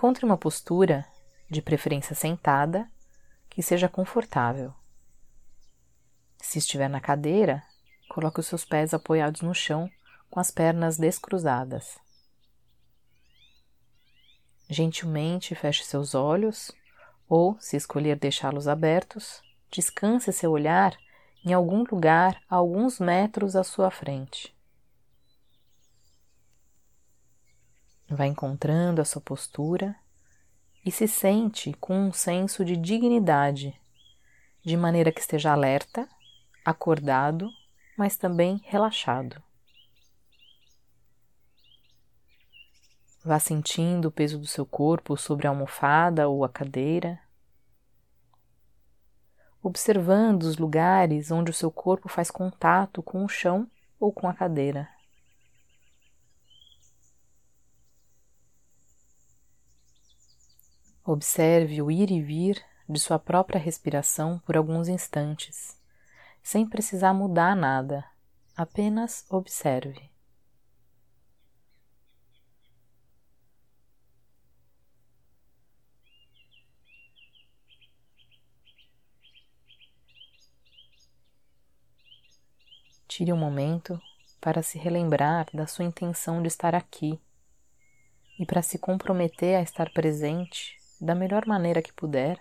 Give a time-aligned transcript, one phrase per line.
[0.00, 1.06] Encontre uma postura,
[1.50, 2.90] de preferência sentada,
[3.50, 4.72] que seja confortável.
[6.38, 7.62] Se estiver na cadeira,
[8.08, 9.90] coloque os seus pés apoiados no chão
[10.30, 11.98] com as pernas descruzadas.
[14.70, 16.72] Gentilmente feche seus olhos
[17.28, 20.96] ou, se escolher deixá-los abertos, descanse seu olhar
[21.44, 24.56] em algum lugar a alguns metros à sua frente.
[28.12, 29.94] Vai encontrando a sua postura
[30.84, 33.80] e se sente com um senso de dignidade,
[34.64, 36.08] de maneira que esteja alerta,
[36.64, 37.48] acordado,
[37.96, 39.40] mas também relaxado.
[43.24, 47.20] Vá sentindo o peso do seu corpo sobre a almofada ou a cadeira,
[49.62, 53.70] observando os lugares onde o seu corpo faz contato com o chão
[54.00, 54.88] ou com a cadeira.
[61.12, 65.76] Observe o ir e vir de sua própria respiração por alguns instantes,
[66.40, 68.04] sem precisar mudar nada,
[68.56, 70.08] apenas observe.
[83.08, 84.00] Tire um momento
[84.40, 87.20] para se relembrar da sua intenção de estar aqui
[88.38, 92.38] e para se comprometer a estar presente da melhor maneira que puder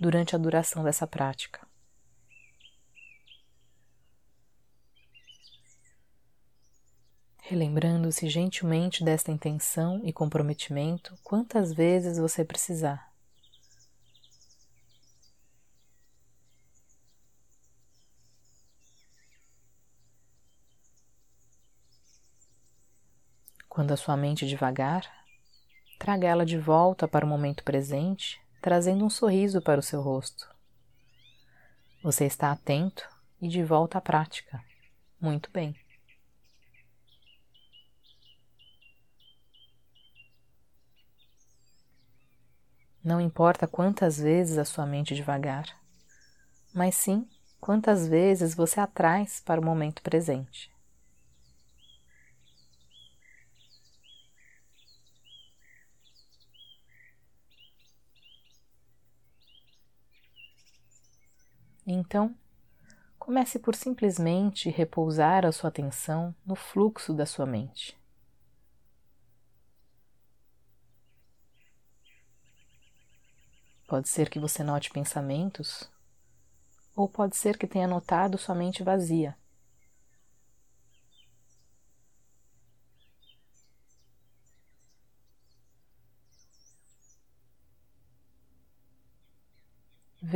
[0.00, 1.66] durante a duração dessa prática.
[7.42, 13.12] Relembrando-se gentilmente desta intenção e comprometimento quantas vezes você precisar.
[23.68, 25.23] Quando a sua mente devagar,
[26.04, 30.46] traga ela de volta para o momento presente, trazendo um sorriso para o seu rosto.
[32.02, 33.08] Você está atento
[33.40, 34.62] e de volta à prática.
[35.18, 35.74] Muito bem.
[43.02, 45.64] Não importa quantas vezes a sua mente devagar,
[46.74, 47.26] mas sim
[47.58, 50.73] quantas vezes você a traz para o momento presente.
[61.86, 62.34] Então,
[63.18, 67.96] comece por simplesmente repousar a sua atenção no fluxo da sua mente.
[73.86, 75.90] Pode ser que você note pensamentos,
[76.96, 79.36] ou pode ser que tenha notado sua mente vazia.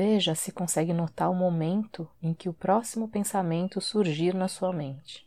[0.00, 5.26] Veja se consegue notar o momento em que o próximo pensamento surgir na sua mente.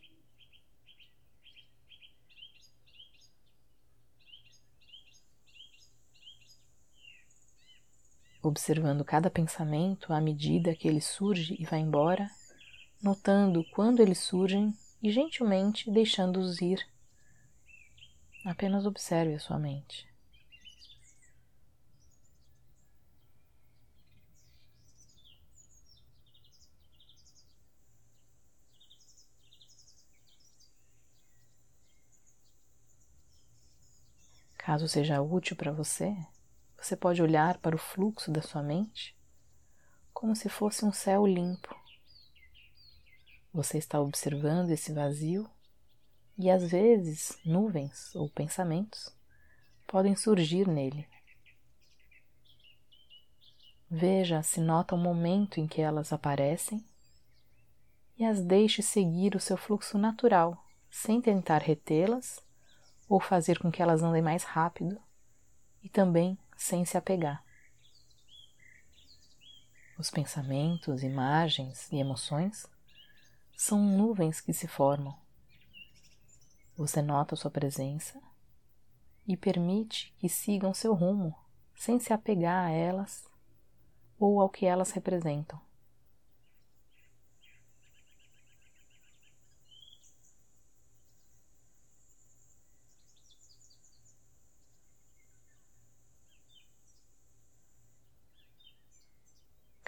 [8.42, 12.30] Observando cada pensamento à medida que ele surge e vai embora,
[13.02, 16.80] notando quando eles surgem e gentilmente deixando-os ir.
[18.42, 20.11] Apenas observe a sua mente.
[34.72, 36.16] Caso seja útil para você,
[36.80, 39.14] você pode olhar para o fluxo da sua mente
[40.14, 41.76] como se fosse um céu limpo.
[43.52, 45.46] Você está observando esse vazio
[46.38, 49.14] e às vezes nuvens ou pensamentos
[49.86, 51.06] podem surgir nele.
[53.90, 56.82] Veja se nota o momento em que elas aparecem
[58.16, 60.56] e as deixe seguir o seu fluxo natural,
[60.88, 62.42] sem tentar retê-las
[63.12, 64.98] ou fazer com que elas andem mais rápido
[65.82, 67.44] e também sem se apegar.
[69.98, 72.66] Os pensamentos, imagens e emoções
[73.54, 75.14] são nuvens que se formam.
[76.74, 78.18] Você nota sua presença
[79.28, 81.36] e permite que sigam seu rumo
[81.74, 83.28] sem se apegar a elas
[84.18, 85.60] ou ao que elas representam.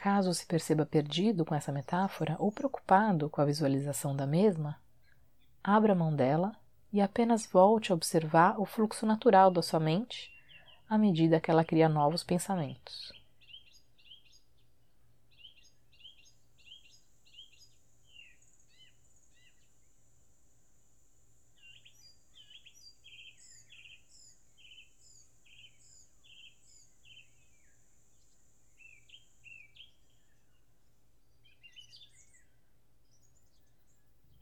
[0.04, 4.78] Caso se perceba perdido com essa metáfora ou preocupado com a visualização da mesma,
[5.62, 6.54] abra mão dela
[6.92, 10.30] e apenas volte a observar o fluxo natural da sua mente
[10.90, 13.14] à medida que ela cria novos pensamentos.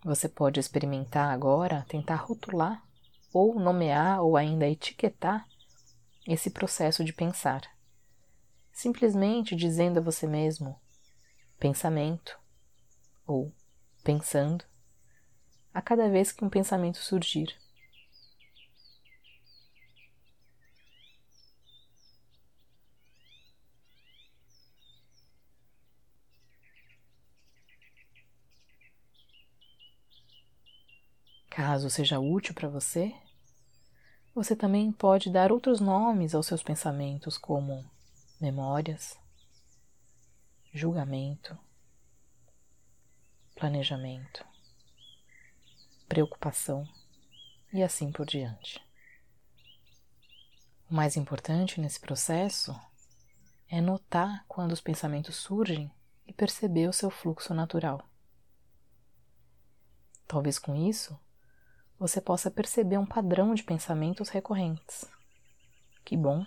[0.04, 2.82] Você pode experimentar agora tentar rotular
[3.32, 5.46] ou nomear ou ainda etiquetar
[6.26, 7.62] esse processo de pensar.
[8.72, 10.80] Simplesmente dizendo a você mesmo
[11.58, 12.36] pensamento
[13.24, 13.52] ou
[14.02, 14.64] pensando
[15.72, 17.56] a cada vez que um pensamento surgir.
[31.64, 33.14] Caso seja útil para você,
[34.34, 37.88] você também pode dar outros nomes aos seus pensamentos, como
[38.40, 39.16] memórias,
[40.74, 41.56] julgamento,
[43.54, 44.44] planejamento,
[46.08, 46.84] preocupação
[47.72, 48.84] e assim por diante.
[50.90, 52.74] O mais importante nesse processo
[53.68, 55.88] é notar quando os pensamentos surgem
[56.26, 58.04] e perceber o seu fluxo natural.
[60.26, 61.16] Talvez com isso
[62.02, 65.04] você possa perceber um padrão de pensamentos recorrentes.
[66.04, 66.44] Que bom!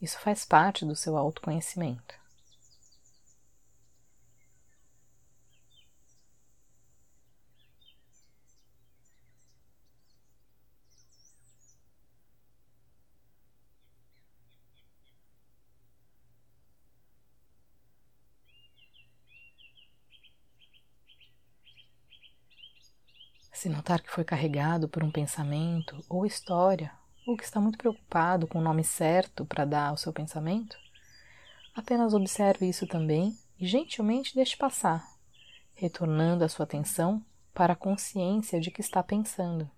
[0.00, 2.14] Isso faz parte do seu autoconhecimento.
[23.64, 26.92] Se notar que foi carregado por um pensamento ou história,
[27.26, 30.76] ou que está muito preocupado com o nome certo para dar ao seu pensamento,
[31.74, 35.08] apenas observe isso também e gentilmente deixe passar,
[35.72, 37.24] retornando a sua atenção
[37.54, 39.70] para a consciência de que está pensando.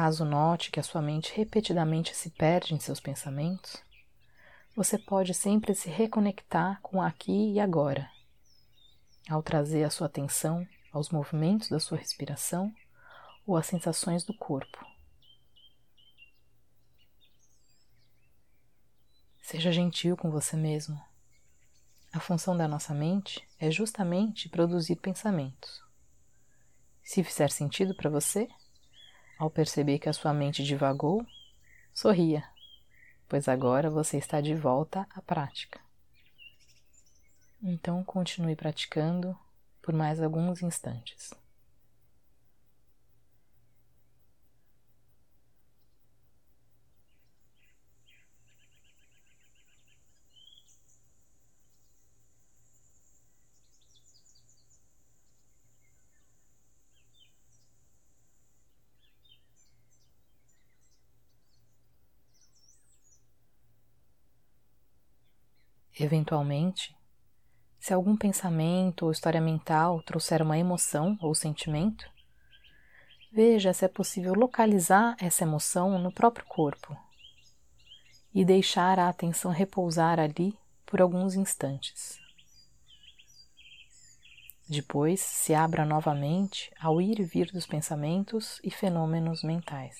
[0.00, 3.82] Caso note que a sua mente repetidamente se perde em seus pensamentos,
[4.76, 8.08] você pode sempre se reconectar com aqui e agora,
[9.28, 12.72] ao trazer a sua atenção aos movimentos da sua respiração
[13.44, 14.86] ou às sensações do corpo.
[19.42, 20.96] Seja gentil com você mesmo.
[22.12, 25.82] A função da nossa mente é justamente produzir pensamentos.
[27.02, 28.48] Se fizer sentido para você,
[29.38, 31.24] ao perceber que a sua mente divagou,
[31.94, 32.44] sorria,
[33.28, 35.80] pois agora você está de volta à prática.
[37.62, 39.36] Então continue praticando
[39.82, 41.32] por mais alguns instantes.
[65.98, 66.96] Eventualmente,
[67.80, 72.08] se algum pensamento ou história mental trouxer uma emoção ou sentimento,
[73.32, 76.96] veja se é possível localizar essa emoção no próprio corpo
[78.34, 82.20] e deixar a atenção repousar ali por alguns instantes.
[84.68, 89.96] Depois, se abra novamente ao ir e vir dos pensamentos e fenômenos mentais.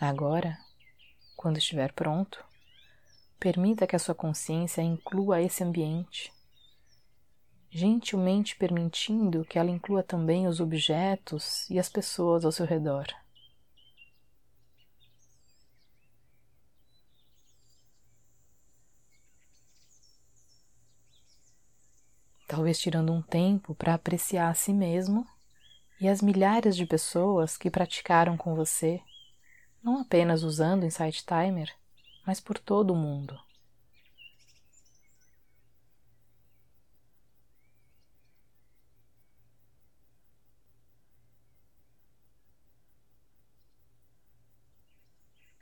[0.00, 0.56] Agora,
[1.36, 2.44] quando estiver pronto,
[3.40, 6.32] permita que a sua consciência inclua esse ambiente,
[7.68, 13.06] gentilmente permitindo que ela inclua também os objetos e as pessoas ao seu redor.
[22.46, 25.26] Talvez tirando um tempo para apreciar a si mesmo
[26.00, 29.02] e as milhares de pessoas que praticaram com você
[29.88, 31.74] não apenas usando o Insight Timer,
[32.26, 33.40] mas por todo o mundo.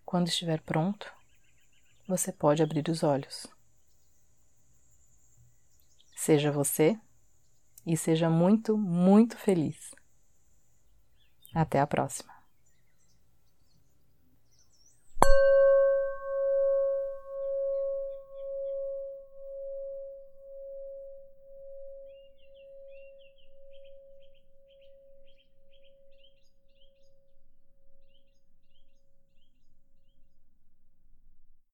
[0.05, 1.13] Quando estiver pronto,
[2.09, 3.47] você pode abrir os olhos.
[6.17, 6.99] Seja você
[7.87, 9.95] e seja muito, muito feliz.
[11.55, 12.36] Até a próxima!